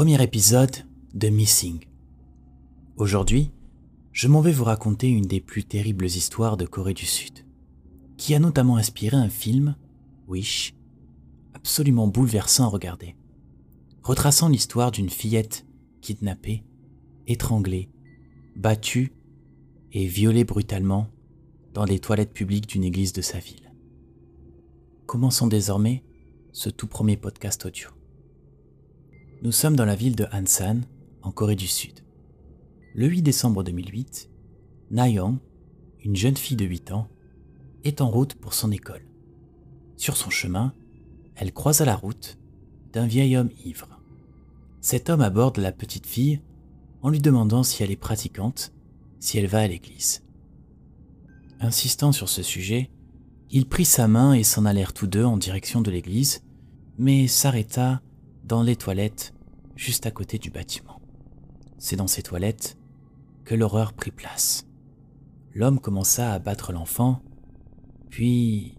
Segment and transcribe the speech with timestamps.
[0.00, 0.74] Premier épisode
[1.12, 1.84] de Missing.
[2.96, 3.50] Aujourd'hui,
[4.12, 7.44] je m'en vais vous raconter une des plus terribles histoires de Corée du Sud,
[8.16, 9.76] qui a notamment inspiré un film,
[10.26, 10.74] Wish,
[11.52, 13.14] absolument bouleversant à regarder,
[14.02, 15.66] retraçant l'histoire d'une fillette
[16.00, 16.64] kidnappée,
[17.26, 17.90] étranglée,
[18.56, 19.12] battue
[19.92, 21.08] et violée brutalement
[21.74, 23.70] dans les toilettes publiques d'une église de sa ville.
[25.04, 26.02] Commençons désormais
[26.52, 27.90] ce tout premier podcast audio.
[29.42, 30.82] Nous sommes dans la ville de Ansan,
[31.22, 32.00] en Corée du Sud.
[32.94, 34.28] Le 8 décembre 2008,
[34.90, 35.38] Nayeon,
[36.04, 37.08] une jeune fille de 8 ans,
[37.82, 39.06] est en route pour son école.
[39.96, 40.74] Sur son chemin,
[41.36, 42.36] elle croise à la route
[42.92, 44.02] d'un vieil homme ivre.
[44.82, 46.42] Cet homme aborde la petite fille
[47.00, 48.74] en lui demandant si elle est pratiquante,
[49.20, 50.22] si elle va à l'église.
[51.60, 52.90] Insistant sur ce sujet,
[53.50, 56.42] il prit sa main et s'en allèrent tous deux en direction de l'église,
[56.98, 58.02] mais s'arrêta
[58.44, 59.32] dans les toilettes
[59.80, 61.00] juste à côté du bâtiment.
[61.78, 62.76] C'est dans ces toilettes
[63.44, 64.66] que l'horreur prit place.
[65.54, 67.22] L'homme commença à battre l'enfant,
[68.10, 68.76] puis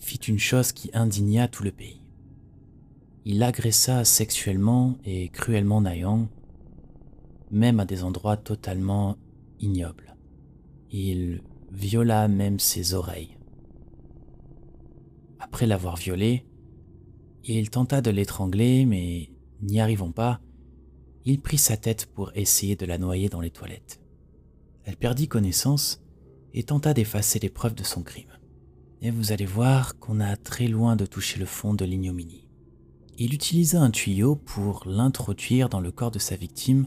[0.00, 2.02] fit une chose qui indigna tout le pays.
[3.24, 6.28] Il agressa sexuellement et cruellement Nayon,
[7.52, 9.16] même à des endroits totalement
[9.60, 10.16] ignobles.
[10.90, 11.40] Il
[11.70, 13.38] viola même ses oreilles.
[15.38, 16.44] Après l'avoir violée,
[17.44, 19.30] il tenta de l'étrangler, mais
[19.62, 20.40] n'y arrivant pas,
[21.24, 24.00] il prit sa tête pour essayer de la noyer dans les toilettes.
[24.84, 26.00] Elle perdit connaissance
[26.54, 28.30] et tenta d'effacer les preuves de son crime.
[29.02, 32.48] Et vous allez voir qu'on a très loin de toucher le fond de l'ignominie.
[33.18, 36.86] Il utilisa un tuyau pour l'introduire dans le corps de sa victime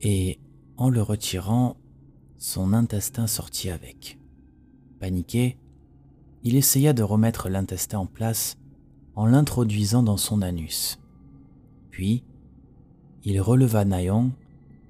[0.00, 0.38] et,
[0.76, 1.76] en le retirant,
[2.38, 4.18] son intestin sortit avec.
[4.98, 5.58] Paniqué,
[6.42, 8.56] il essaya de remettre l'intestin en place
[9.14, 10.98] en l'introduisant dans son anus.
[11.96, 12.24] Puis,
[13.24, 14.32] il releva Nayon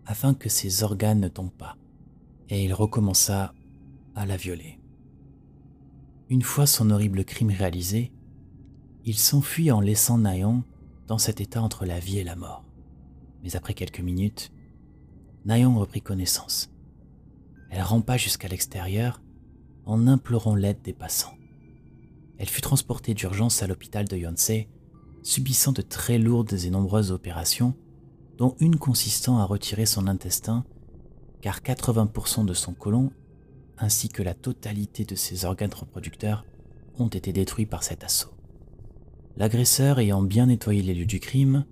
[0.06, 1.76] afin que ses organes ne tombent pas,
[2.48, 3.54] et il recommença
[4.16, 4.80] à la violer.
[6.30, 8.12] Une fois son horrible crime réalisé,
[9.04, 10.64] il s'enfuit en laissant Nayon
[11.06, 12.64] dans cet état entre la vie et la mort.
[13.44, 14.50] Mais après quelques minutes,
[15.44, 16.72] Nayon reprit connaissance.
[17.70, 19.22] Elle rampa jusqu'à l'extérieur
[19.84, 21.36] en implorant l'aide des passants
[22.38, 24.68] elle fut transportée d'urgence à l'hôpital de Yonsei,
[25.26, 27.74] subissant de très lourdes et nombreuses opérations,
[28.38, 30.64] dont une consistant à retirer son intestin,
[31.40, 33.10] car 80% de son côlon,
[33.76, 36.44] ainsi que la totalité de ses organes reproducteurs,
[37.00, 38.30] ont été détruits par cet assaut.
[39.36, 41.64] L'agresseur ayant bien nettoyé les lieux du crime,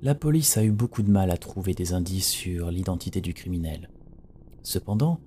[0.00, 3.90] la police a eu beaucoup de mal à trouver des indices sur l'identité du criminel.
[4.62, 5.20] Cependant,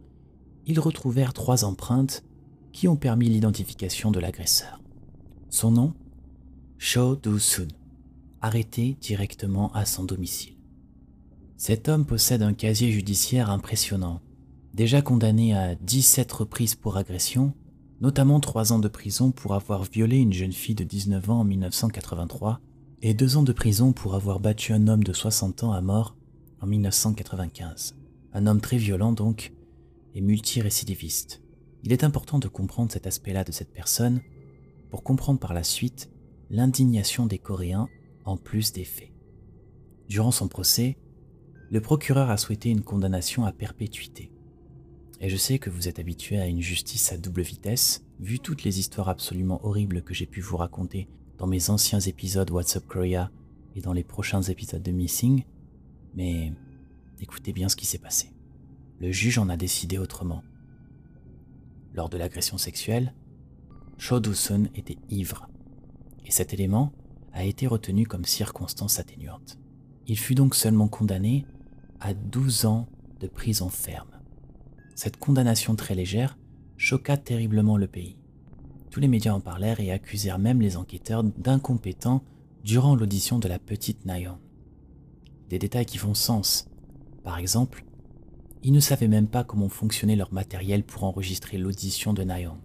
[0.66, 2.24] ils retrouvèrent trois empreintes
[2.72, 4.82] qui ont permis l'identification de l'agresseur.
[5.50, 5.94] Son nom
[6.80, 7.70] Cho Do-sun,
[8.40, 10.58] arrêté directement à son domicile.
[11.58, 14.22] Cet homme possède un casier judiciaire impressionnant,
[14.76, 17.54] déjà condamné à 17 reprises pour agression,
[18.00, 21.44] notamment 3 ans de prison pour avoir violé une jeune fille de 19 ans en
[21.46, 22.62] 1983
[23.02, 26.16] et 2 ans de prison pour avoir battu un homme de 60 ans à mort
[26.62, 27.96] en 1995.
[28.34, 29.52] Un homme très violent donc
[30.14, 31.42] et multirécidiviste.
[31.84, 34.22] Il est important de comprendre cet aspect-là de cette personne
[34.92, 36.12] pour comprendre par la suite
[36.50, 37.88] l'indignation des Coréens
[38.26, 39.12] en plus des faits.
[40.08, 40.98] Durant son procès,
[41.70, 44.32] le procureur a souhaité une condamnation à perpétuité.
[45.20, 48.64] Et je sais que vous êtes habitué à une justice à double vitesse, vu toutes
[48.64, 53.32] les histoires absolument horribles que j'ai pu vous raconter dans mes anciens épisodes WhatsApp Korea
[53.76, 55.44] et dans les prochains épisodes de Missing,
[56.16, 56.54] mais
[57.20, 58.32] écoutez bien ce qui s'est passé.
[59.00, 60.44] Le juge en a décidé autrement.
[61.94, 63.14] Lors de l'agression sexuelle,
[63.98, 64.20] Cho
[64.76, 65.50] était ivre,
[66.26, 66.92] et cet élément
[67.34, 69.58] a été retenu comme circonstance atténuante.
[70.08, 71.46] Il fut donc seulement condamné
[72.00, 72.88] à 12 ans
[73.20, 74.10] de prison ferme.
[74.96, 76.38] Cette condamnation très légère
[76.78, 78.18] choqua terriblement le pays.
[78.90, 82.24] Tous les médias en parlèrent et accusèrent même les enquêteurs d'incompétents
[82.64, 84.40] durant l'audition de la petite Nayon.
[85.50, 86.68] Des détails qui font sens.
[87.24, 87.86] Par exemple,
[88.64, 92.58] ils ne savaient même pas comment fonctionnait leur matériel pour enregistrer l'audition de Nayon.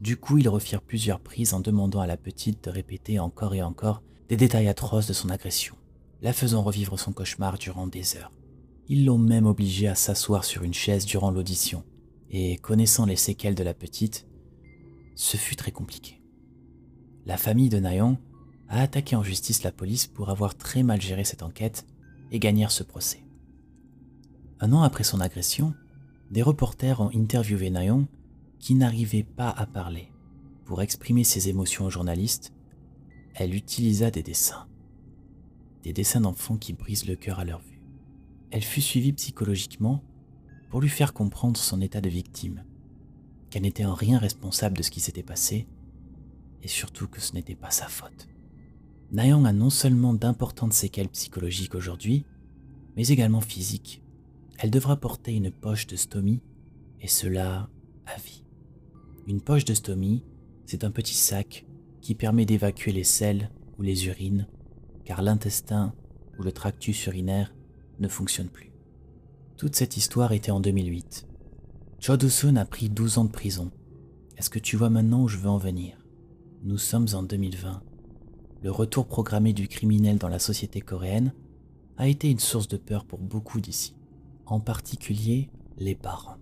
[0.00, 3.62] Du coup, ils refirent plusieurs prises en demandant à la petite de répéter encore et
[3.62, 5.74] encore des détails atroces de son agression,
[6.22, 8.32] la faisant revivre son cauchemar durant des heures.
[8.88, 11.84] Ils l'ont même obligée à s'asseoir sur une chaise durant l'audition,
[12.30, 14.26] et connaissant les séquelles de la petite,
[15.16, 16.22] ce fut très compliqué.
[17.26, 18.18] La famille de Nayon
[18.68, 21.86] a attaqué en justice la police pour avoir très mal géré cette enquête
[22.30, 23.22] et gagnèrent ce procès.
[24.60, 25.74] Un an après son agression,
[26.30, 28.06] des reporters ont interviewé Nayon
[28.60, 30.12] qui n'arrivait pas à parler.
[30.64, 32.52] Pour exprimer ses émotions aux journalistes,
[33.34, 34.68] elle utilisa des dessins.
[35.82, 37.80] des dessins d'enfants qui brisent le cœur à leur vue.
[38.50, 40.04] Elle fut suivie psychologiquement
[40.68, 42.64] pour lui faire comprendre son état de victime,
[43.48, 45.66] qu'elle n'était en rien responsable de ce qui s'était passé,
[46.62, 48.28] et surtout que ce n'était pas sa faute.
[49.10, 52.26] Nayang a non seulement d'importantes séquelles psychologiques aujourd'hui,
[52.96, 54.02] mais également physiques.
[54.58, 56.42] Elle devra porter une poche de stomie,
[57.00, 57.70] et cela
[58.06, 58.39] à vie.
[59.30, 60.24] Une poche de stomie,
[60.66, 61.64] c'est un petit sac
[62.00, 63.48] qui permet d'évacuer les selles
[63.78, 64.48] ou les urines,
[65.04, 65.94] car l'intestin
[66.36, 67.54] ou le tractus urinaire
[68.00, 68.72] ne fonctionne plus.
[69.56, 71.28] Toute cette histoire était en 2008.
[72.00, 73.70] Cho Do-sun a pris 12 ans de prison.
[74.36, 76.04] Est-ce que tu vois maintenant où je veux en venir?
[76.64, 77.84] Nous sommes en 2020
[78.64, 81.32] le retour programmé du criminel dans la société coréenne
[81.98, 83.94] a été une source de peur pour beaucoup d'ici,
[84.46, 86.36] en particulier les parents.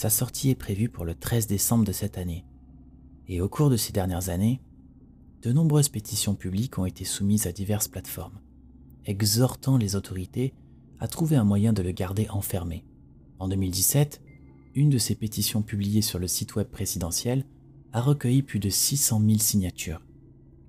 [0.00, 2.46] Sa sortie est prévue pour le 13 décembre de cette année,
[3.28, 4.62] et au cours de ces dernières années,
[5.42, 8.40] de nombreuses pétitions publiques ont été soumises à diverses plateformes,
[9.04, 10.54] exhortant les autorités
[11.00, 12.82] à trouver un moyen de le garder enfermé.
[13.38, 14.22] En 2017,
[14.74, 17.44] une de ces pétitions publiées sur le site web présidentiel
[17.92, 20.00] a recueilli plus de 600 000 signatures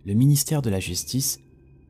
[0.04, 1.40] le ministère de la Justice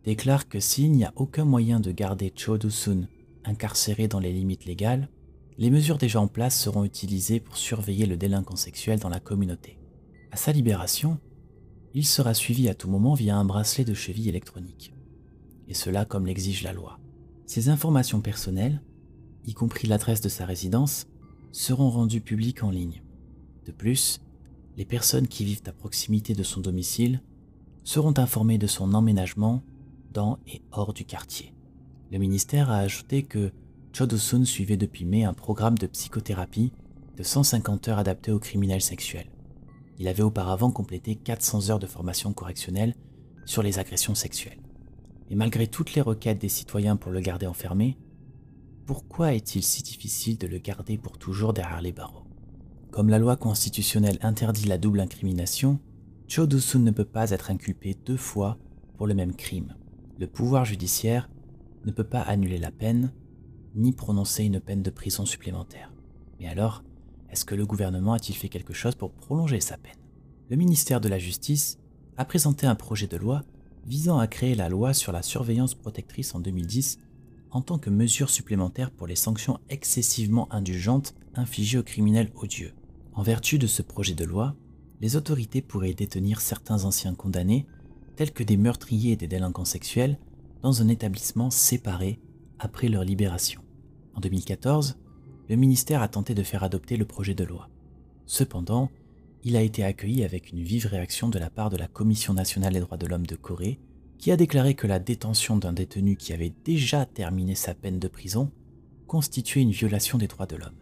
[0.03, 3.07] déclare que s'il n'y a aucun moyen de garder Cho Do-sun
[3.45, 5.09] incarcéré dans les limites légales,
[5.57, 9.77] les mesures déjà en place seront utilisées pour surveiller le délinquant sexuel dans la communauté.
[10.31, 11.19] À sa libération,
[11.93, 14.93] il sera suivi à tout moment via un bracelet de cheville électronique.
[15.67, 16.99] Et cela comme l'exige la loi.
[17.45, 18.81] Ses informations personnelles,
[19.45, 21.07] y compris l'adresse de sa résidence,
[21.51, 23.03] seront rendues publiques en ligne.
[23.65, 24.21] De plus,
[24.77, 27.21] les personnes qui vivent à proximité de son domicile
[27.83, 29.63] seront informés de son emménagement
[30.13, 31.53] dans et hors du quartier.
[32.11, 33.51] Le ministère a ajouté que
[33.93, 36.71] Chodosun suivait depuis mai un programme de psychothérapie
[37.17, 39.29] de 150 heures adapté aux criminels sexuels.
[39.99, 42.95] Il avait auparavant complété 400 heures de formation correctionnelle
[43.45, 44.61] sur les agressions sexuelles.
[45.29, 47.97] Et malgré toutes les requêtes des citoyens pour le garder enfermé,
[48.85, 52.25] pourquoi est-il si difficile de le garder pour toujours derrière les barreaux?
[52.91, 55.79] Comme la loi constitutionnelle interdit la double incrimination,
[56.27, 58.57] Cho Do-sun ne peut pas être inculpé deux fois
[58.97, 59.75] pour le même crime.
[60.17, 61.29] Le pouvoir judiciaire
[61.85, 63.11] ne peut pas annuler la peine,
[63.75, 65.91] ni prononcer une peine de prison supplémentaire.
[66.39, 66.83] Mais alors,
[67.29, 69.95] est-ce que le gouvernement a-t-il fait quelque chose pour prolonger sa peine?
[70.49, 71.77] Le ministère de la Justice
[72.17, 73.43] a présenté un projet de loi
[73.85, 76.99] visant à créer la loi sur la surveillance protectrice en 2010
[77.51, 82.73] en tant que mesure supplémentaire pour les sanctions excessivement indulgentes infligées aux criminels odieux.
[83.13, 84.55] En vertu de ce projet de loi,
[85.01, 87.65] les autorités pourraient détenir certains anciens condamnés,
[88.15, 90.19] tels que des meurtriers et des délinquants sexuels,
[90.61, 92.19] dans un établissement séparé
[92.59, 93.60] après leur libération.
[94.15, 94.97] En 2014,
[95.49, 97.69] le ministère a tenté de faire adopter le projet de loi.
[98.25, 98.89] Cependant,
[99.43, 102.73] il a été accueilli avec une vive réaction de la part de la Commission nationale
[102.73, 103.79] des droits de l'homme de Corée,
[104.17, 108.07] qui a déclaré que la détention d'un détenu qui avait déjà terminé sa peine de
[108.07, 108.51] prison
[109.07, 110.77] constituait une violation des droits de l'homme.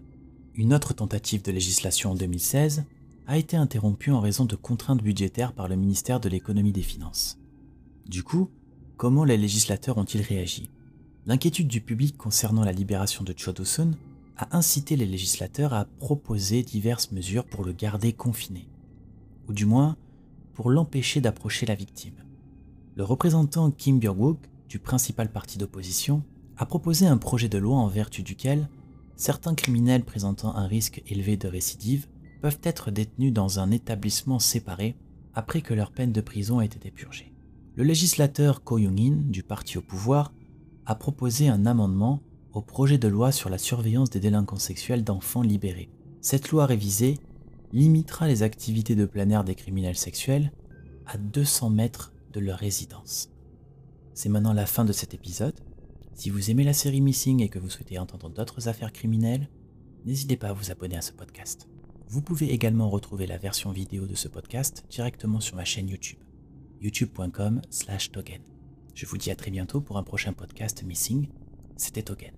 [0.55, 2.83] Une autre tentative de législation en 2016
[3.27, 7.39] a été interrompu en raison de contraintes budgétaires par le ministère de l'économie des finances.
[8.07, 8.49] Du coup,
[8.97, 10.69] comment les législateurs ont-ils réagi?
[11.29, 13.91] L'inquiétude du public concernant la libération de Chodosun
[14.35, 18.67] a incité les législateurs à proposer diverses mesures pour le garder confiné,
[19.47, 19.95] ou du moins
[20.55, 22.15] pour l'empêcher d'approcher la victime.
[22.95, 26.23] Le représentant Kim Byung-wook du principal parti d'opposition
[26.57, 28.67] a proposé un projet de loi en vertu duquel
[29.15, 32.07] certains criminels présentant un risque élevé de récidive
[32.41, 34.95] peuvent être détenus dans un établissement séparé
[35.35, 37.31] après que leur peine de prison ait été purgée.
[37.75, 40.33] Le législateur Ko Young-in, du parti au pouvoir,
[40.89, 42.19] a proposé un amendement
[42.51, 45.91] au projet de loi sur la surveillance des délinquants sexuels d'enfants libérés.
[46.19, 47.19] Cette loi révisée
[47.71, 50.51] limitera les activités de plein des criminels sexuels
[51.05, 53.29] à 200 mètres de leur résidence.
[54.15, 55.59] C'est maintenant la fin de cet épisode.
[56.15, 59.47] Si vous aimez la série Missing et que vous souhaitez entendre d'autres affaires criminelles,
[60.05, 61.69] n'hésitez pas à vous abonner à ce podcast.
[62.07, 66.17] Vous pouvez également retrouver la version vidéo de ce podcast directement sur ma chaîne YouTube,
[66.81, 68.41] youtube.com slash togen.
[68.99, 71.29] Je vous dis à très bientôt pour un prochain podcast Missing.
[71.77, 72.33] C'était Togen.